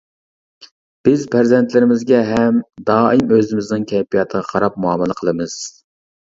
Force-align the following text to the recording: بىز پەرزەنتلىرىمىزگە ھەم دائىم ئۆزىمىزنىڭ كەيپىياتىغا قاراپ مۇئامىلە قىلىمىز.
بىز 1.09 1.25
پەرزەنتلىرىمىزگە 1.35 2.23
ھەم 2.31 2.59
دائىم 2.89 3.37
ئۆزىمىزنىڭ 3.39 3.87
كەيپىياتىغا 3.95 4.45
قاراپ 4.51 4.83
مۇئامىلە 4.89 5.21
قىلىمىز. 5.23 5.63